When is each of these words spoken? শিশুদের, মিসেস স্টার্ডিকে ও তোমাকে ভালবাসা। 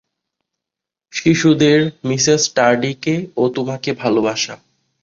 শিশুদের, 1.13 1.79
মিসেস 2.03 2.41
স্টার্ডিকে 2.43 3.15
ও 3.37 3.43
তোমাকে 3.49 3.89
ভালবাসা। 3.93 4.55